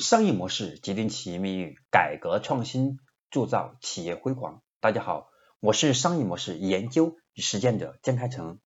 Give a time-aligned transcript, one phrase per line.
[0.00, 2.98] 商业模式决定企业命运，改革创新
[3.30, 4.62] 铸造企业辉煌。
[4.80, 5.28] 大家好，
[5.60, 8.60] 我是商业模式研究与实践者江开成。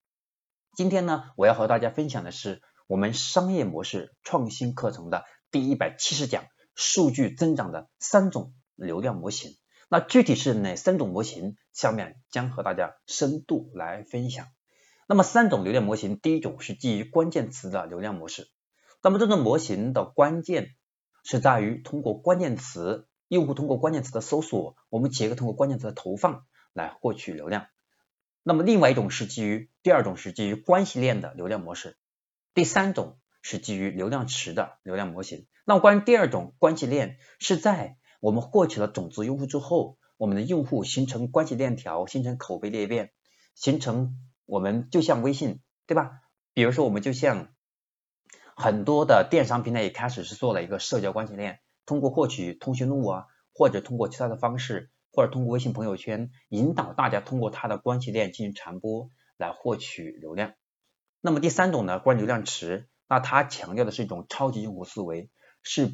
[0.77, 6.45] 今天呢，我要和大家分享的是我们商业模式创新课程的第一百七十讲：
[6.77, 9.57] 数据增长的三种流量模型。
[9.89, 11.57] 那具体是哪三种模型？
[11.73, 14.47] 下面将和大家深度来分享。
[15.09, 18.49] 那么三种流量模型，第一种是基于关键词的流量模式。
[19.03, 20.77] 那么这种模型的关键。
[21.25, 27.67] 是在于通过关键词，用户通过关键词的搜索，我们企业通过关键词的投放来获取流量。
[28.43, 31.97] 那么另外一种是基于第二种是基于关系链的流量模式，
[32.53, 35.47] 第三种是基于流量池的流量模型。
[35.65, 43.13] 那么关于第二种关系链，是在我们获取了种子用户之后，我们的用户形成关系链条，形成口碑裂变，
[43.55, 46.21] 形成我们就像微信，对吧？
[46.53, 47.49] 比如说我们就像。
[48.57, 60.53] 很多的电商平台也开始是做了一个社交关系链，通过获取通讯录啊，或者通过其他的方式，或者通过微信朋友圈，引导大家通过它的关系链进行传播来获取流量。
[61.21, 65.31] 那么第三种呢，关于流量池，那它强调的是一种超级用户思维，
[65.63, 65.91] 是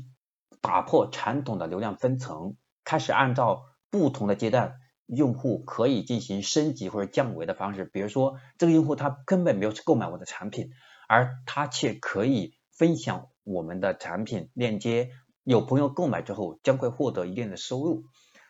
[0.61, 4.75] 打破传统的流量分层，开始按照不同的阶段，
[5.07, 7.85] 用户可以进行升级或者降维的方式。
[7.85, 10.73] 比如说，这个用户他根本没有去购买我的产品。
[11.11, 15.11] 而他却可以分享我们的产品链接，
[15.43, 18.05] 有朋友购买之后将会获得一定的收入。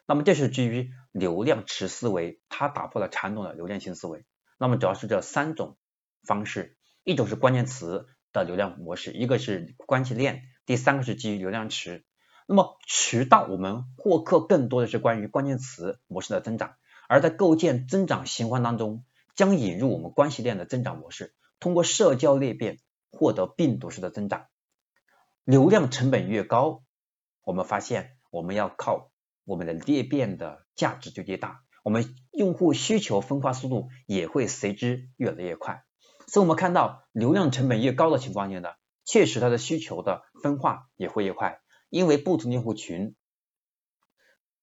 [0.07, 4.27] 那么这是基于流量池思维，它打破了传统的流量型思维。
[4.59, 5.79] 那么主要是这三种
[6.23, 12.05] 方式，一种是关键词的流量模式，一个是关系链，第三个是基于流量池。
[12.47, 16.75] 那么渠道我们获客更多的是关于关键词模式的增长，
[17.09, 19.03] 而在构建增长循环当中，
[19.35, 21.33] 将引入我们关系链的增长模式。
[21.61, 22.79] 通过社交裂变
[23.11, 24.47] 获得病毒式的增长，
[25.45, 26.83] 流量成本越高，
[27.43, 29.13] 我们发现我们要靠
[29.45, 35.85] 我们的裂变的价值就越大，我们用户需求分化速度也会随之越来越快。
[36.27, 38.71] 所以，我们看到流量成本越高的情况下呢，
[39.05, 43.17] 确实它的需求的分化也会越快，因为不同用户群，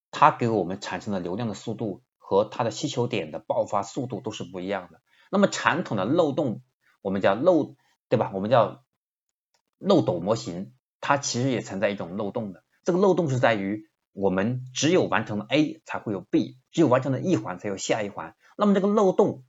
[0.09, 4.99] 它给我们产生的流量的速度和它的需求点的爆发速度都是不一样的。
[5.29, 6.63] 那么传统的漏洞。
[7.01, 7.75] 我们叫漏，
[8.09, 8.31] 对吧？
[8.33, 8.83] 我们叫
[9.77, 12.63] 漏斗模型，它其实也存在一种漏洞的。
[12.83, 18.35] 这个漏洞是在于，我们只有完成了 A 才会有 B，只有完成了一环才有下一环。
[18.57, 19.43] 那么这个漏洞，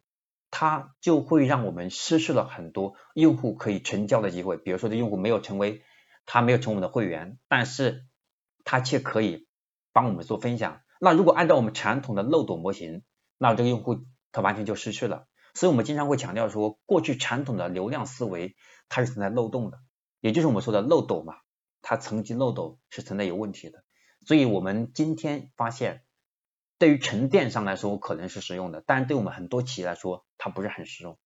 [0.51, 4.57] 它就会让我们失去了很多用户可以成交的机会。
[4.57, 5.83] 比如说，这用户没有成为，
[6.27, 8.05] 他没有成为我们的会员，但是
[8.65, 9.47] 他却可以
[9.93, 10.81] 帮我们做分享。
[11.01, 13.03] 那如果按照我们传统的漏斗模型，
[13.39, 15.27] 那这个用户他完全就失去了。
[15.55, 18.57] 所以我们经常会强调说，过去传统的流量思维
[18.89, 19.79] 它是存在漏洞的，
[20.21, 21.35] 也就是我们说的漏斗嘛，
[21.83, 23.85] 它层级漏斗是存在有问题的。
[24.27, 26.03] 所以我们今天发现，
[26.79, 31.19] 对于纯电商来说可能是实用的，但是对我们很多企业来说它不是很实用。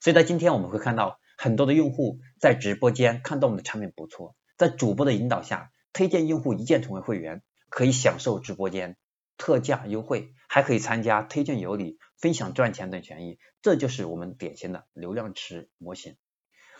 [0.00, 8.96] 所以在今天我们会看到很多的用户在直播间看到我们的产品不错，在主播的引导下推荐用户一键成为会员，可以享受直播间
[9.36, 11.98] 特价优惠，还可以参加推荐有礼。
[12.18, 16.16] 分享赚钱等权益，这就是我们典型的流量池模型。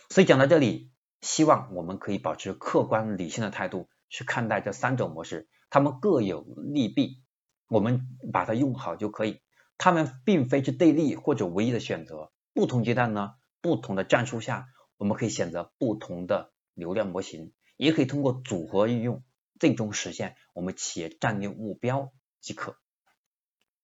[0.09, 7.21] 所以讲到这里，希望我们可以保持客观理性的态度去看待这三种模式，它们各有利弊，
[7.67, 9.41] 我们把它用好就可以。
[9.77, 19.25] 它们并非是对立或者唯一的选择，不同阶段呢，不同的战术下，我们可以选择不同的流量模型，也可以通过组合运用，
[19.59, 22.13] 最终实现我们企业战略目标
[22.43, 22.75] 即可。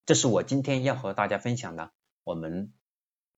[0.06, 1.94] 这是我今天要和大家分享的
[2.24, 2.74] 我们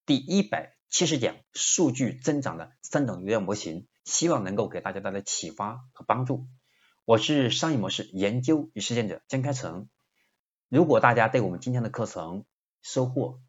[0.05, 6.47] 第一百七十讲数据增长的三种流量模型，希望能够给大家带来启发和帮助。
[7.05, 9.89] 我是商业模式研究与实践者江开成。
[10.69, 12.45] 如果大家对我们今天的课程
[12.81, 13.39] 收获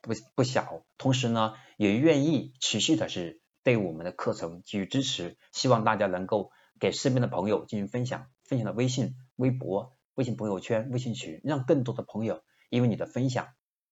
[0.00, 9.96] 不不小，同时呢也愿意持续的是对我们的课程给予支持，希望大家能够给身边的朋友进行分享，分享到微信、微博。
[10.14, 13.48] 微信朋友圈、微信群，让更多的朋友因为你的分享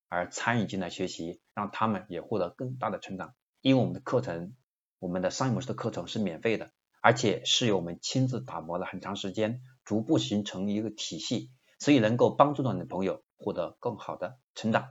[0.08, 3.34] 而参与进来学习，让他们也获得更大的成长。
[3.62, 4.54] 因为我们的课程，
[4.98, 14.88] 我们的商业模式的课程是免费的，而且是由我们亲自打磨了很长时间，逐步形成一个体系，所以能够帮助到你的朋友获得更好的成长。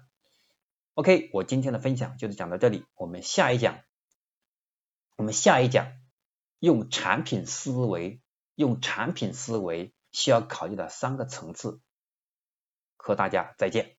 [0.95, 3.79] OK，我今天的分享就是讲到这里，我们下一讲，
[5.15, 5.93] 我们下一讲
[6.59, 8.21] 用产品思维，
[8.55, 9.93] 用产品思维。
[10.11, 11.79] 需要考虑的三个层次，
[12.97, 13.98] 和大家再见。